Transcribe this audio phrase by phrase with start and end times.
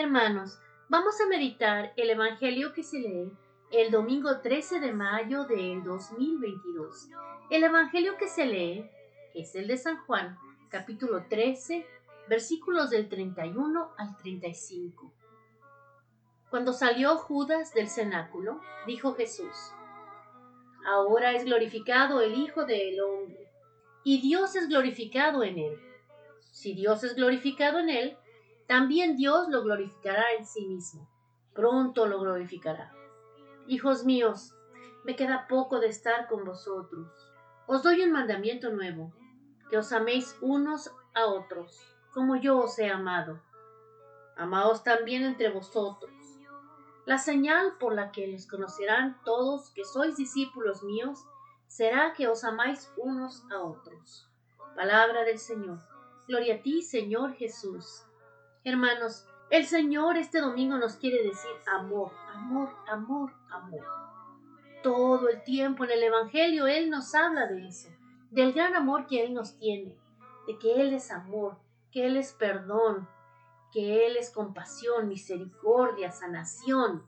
[0.00, 3.32] Hermanos, vamos a meditar el Evangelio que se lee
[3.72, 7.08] el domingo 13 de mayo del 2022.
[7.50, 8.88] El Evangelio que se lee
[9.34, 10.38] es el de San Juan,
[10.68, 11.84] capítulo 13,
[12.28, 15.12] versículos del 31 al 35.
[16.48, 19.72] Cuando salió Judas del cenáculo, dijo Jesús,
[20.86, 23.50] Ahora es glorificado el Hijo del Hombre,
[24.04, 25.76] y Dios es glorificado en él.
[26.52, 28.16] Si Dios es glorificado en él,
[28.68, 31.08] también Dios lo glorificará en sí mismo.
[31.54, 32.92] Pronto lo glorificará.
[33.66, 34.54] Hijos míos,
[35.04, 37.08] me queda poco de estar con vosotros.
[37.66, 39.14] Os doy un mandamiento nuevo,
[39.70, 41.80] que os améis unos a otros,
[42.12, 43.40] como yo os he amado.
[44.36, 46.12] Amaos también entre vosotros.
[47.06, 51.24] La señal por la que les conocerán todos que sois discípulos míos
[51.68, 54.28] será que os amáis unos a otros.
[54.76, 55.80] Palabra del Señor.
[56.26, 58.04] Gloria a ti, Señor Jesús.
[58.68, 63.82] Hermanos, el Señor este domingo nos quiere decir amor, amor, amor, amor.
[64.82, 67.88] Todo el tiempo en el Evangelio Él nos habla de eso,
[68.30, 69.96] del gran amor que Él nos tiene,
[70.46, 71.56] de que Él es amor,
[71.90, 73.08] que Él es perdón,
[73.72, 77.06] que Él es compasión, misericordia, sanación.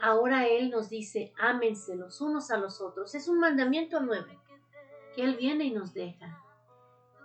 [0.00, 3.16] Ahora Él nos dice, ámense los unos a los otros.
[3.16, 4.30] Es un mandamiento nuevo
[5.16, 6.40] que Él viene y nos deja.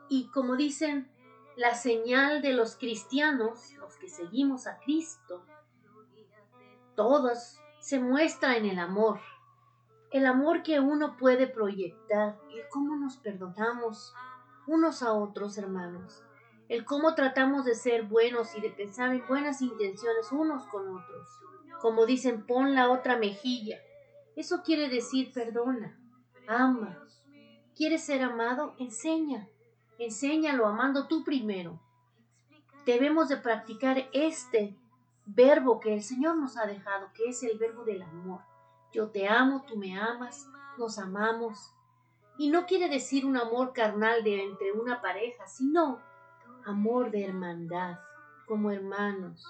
[0.09, 1.11] Y como dicen
[1.59, 5.43] la señal de los cristianos, los que seguimos a Cristo,
[6.95, 9.19] todos se muestra en el amor.
[10.09, 14.13] El amor que uno puede proyectar, el cómo nos perdonamos
[14.67, 16.23] unos a otros, hermanos.
[16.69, 21.27] El cómo tratamos de ser buenos y de pensar en buenas intenciones unos con otros.
[21.81, 23.79] Como dicen, pon la otra mejilla.
[24.37, 25.99] Eso quiere decir perdona,
[26.47, 27.05] ama.
[27.75, 28.75] ¿Quieres ser amado?
[28.79, 29.49] Enseña.
[29.99, 31.77] Enséñalo amando tú primero.
[32.85, 34.79] Debemos de practicar este
[35.25, 38.39] verbo que el Señor nos ha dejado, que es el verbo del amor.
[38.93, 41.73] Yo te amo, tú me amas, nos amamos.
[42.37, 45.99] Y no quiere decir un amor carnal de entre una pareja, sino
[46.65, 47.99] amor de hermandad,
[48.47, 49.45] como hermanos,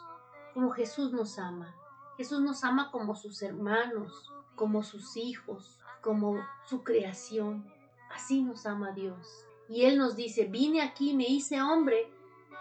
[0.56, 1.76] como Jesús nos ama.
[2.18, 7.72] Jesús nos ama como sus hermanos, como sus hijos, como su creación.
[8.12, 9.46] Así nos ama Dios.
[9.70, 12.12] Y Él nos dice, vine aquí, me hice hombre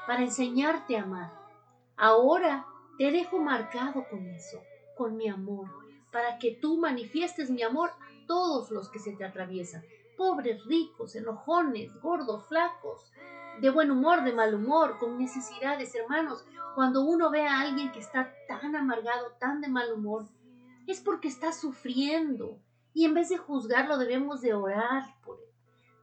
[0.06, 1.32] para enseñarte a amar.
[1.96, 2.66] Ahora
[2.98, 4.60] te dejo marcado con eso,
[4.96, 5.68] con mi amor,
[6.12, 9.82] para que tú manifiestes mi amor a todos los que se te atraviesan,
[10.16, 13.10] pobres, ricos, enojones, gordos, flacos,
[13.60, 16.44] de buen humor, de mal humor, con necesidades, hermanos.
[16.74, 20.28] Cuando uno ve a alguien que está tan amargado, tan de mal humor,
[20.86, 22.60] es porque está sufriendo.
[22.94, 25.48] Y en vez de juzgarlo, debemos de orar por él.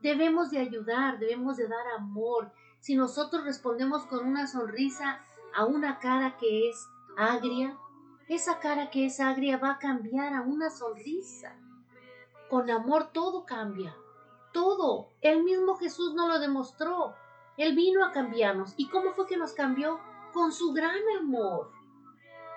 [0.02, 2.52] Debemos de ayudar, debemos de dar amor.
[2.80, 5.22] Si nosotros respondemos con una sonrisa
[5.56, 7.78] a una cara que es agria,
[8.28, 11.56] esa cara que es agria va a cambiar a una sonrisa.
[12.50, 13.96] Con amor todo cambia,
[14.52, 15.10] todo.
[15.22, 17.16] El mismo Jesús nos lo demostró.
[17.58, 18.74] Él vino a cambiarnos.
[18.78, 20.00] ¿Y cómo fue que nos cambió?
[20.34, 21.72] Con su gran amor.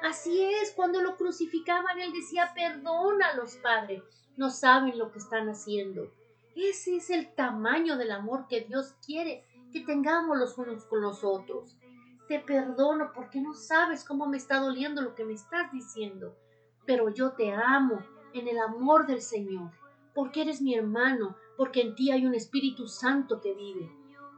[0.02, 4.02] Así es, cuando lo crucificaban, él decía, perdona a los padres,
[4.36, 6.12] no saben lo que están haciendo.
[6.60, 11.22] Ese es el tamaño del amor que Dios quiere que tengamos los unos con los
[11.22, 11.78] otros.
[12.26, 16.36] Te perdono porque no sabes cómo me está doliendo lo que me estás diciendo,
[16.84, 18.02] pero yo te amo
[18.32, 19.70] en el amor del Señor,
[20.16, 23.88] porque eres mi hermano, porque en ti hay un Espíritu Santo que vive,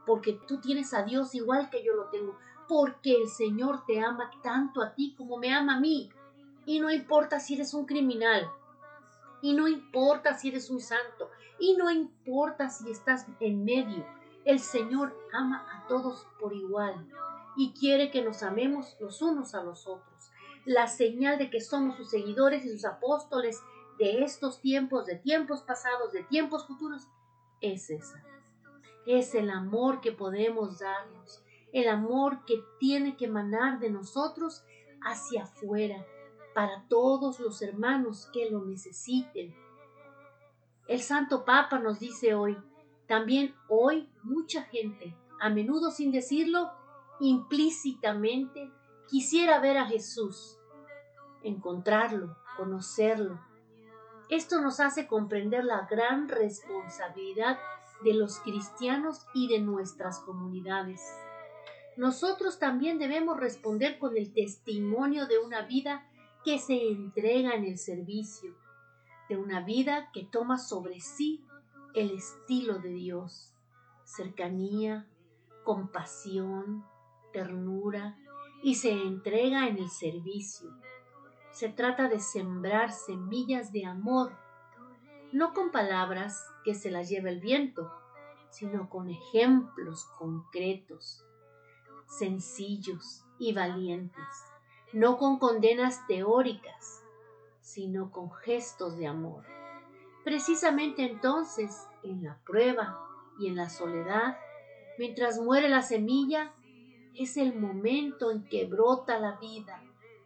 [0.05, 2.37] porque tú tienes a Dios igual que yo lo tengo,
[2.67, 6.11] porque el Señor te ama tanto a ti como me ama a mí.
[6.67, 8.47] Y no importa si eres un criminal,
[9.41, 11.29] y no importa si eres un santo,
[11.59, 14.05] y no importa si estás en medio,
[14.45, 17.07] el Señor ama a todos por igual
[17.55, 20.31] y quiere que nos amemos los unos a los otros.
[20.65, 23.61] La señal de que somos sus seguidores y sus apóstoles
[23.99, 27.07] de estos tiempos, de tiempos pasados, de tiempos futuros,
[27.61, 28.23] es esa.
[29.05, 31.43] Es el amor que podemos darnos,
[31.73, 34.63] el amor que tiene que emanar de nosotros
[35.03, 36.05] hacia afuera,
[36.53, 39.55] para todos los hermanos que lo necesiten.
[40.87, 42.57] El Santo Papa nos dice hoy,
[43.07, 46.71] también hoy mucha gente, a menudo sin decirlo,
[47.19, 48.71] implícitamente
[49.07, 50.57] quisiera ver a Jesús,
[51.43, 53.39] encontrarlo, conocerlo.
[54.29, 57.59] Esto nos hace comprender la gran responsabilidad
[58.03, 61.01] de los cristianos y de nuestras comunidades.
[61.97, 66.07] Nosotros también debemos responder con el testimonio de una vida
[66.43, 68.55] que se entrega en el servicio,
[69.29, 71.45] de una vida que toma sobre sí
[71.93, 73.53] el estilo de Dios,
[74.03, 75.07] cercanía,
[75.63, 76.83] compasión,
[77.31, 78.17] ternura,
[78.63, 80.69] y se entrega en el servicio.
[81.51, 84.37] Se trata de sembrar semillas de amor,
[85.31, 87.91] no con palabras que se las lleve el viento,
[88.49, 91.25] sino con ejemplos concretos,
[92.07, 94.25] sencillos y valientes,
[94.93, 97.03] no con condenas teóricas,
[97.61, 99.45] sino con gestos de amor.
[100.23, 102.99] Precisamente entonces, en la prueba
[103.39, 104.37] y en la soledad,
[104.97, 106.53] mientras muere la semilla,
[107.15, 109.81] es el momento en que brota la vida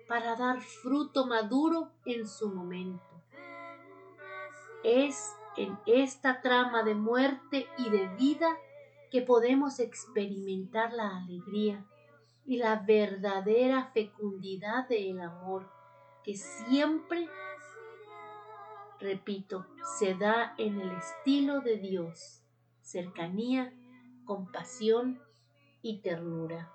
[0.08, 3.04] para dar fruto maduro en su momento.
[4.84, 8.58] Es en esta trama de muerte y de vida
[9.12, 11.86] que podemos experimentar la alegría
[12.46, 15.70] y la verdadera fecundidad del amor
[16.24, 17.28] que siempre,
[19.00, 19.68] repito,
[20.00, 22.44] se da en el estilo de Dios,
[22.82, 23.74] cercanía,
[24.26, 25.22] compasión
[25.82, 26.75] y ternura.